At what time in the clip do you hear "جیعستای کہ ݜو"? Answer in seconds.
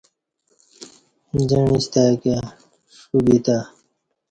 1.49-3.17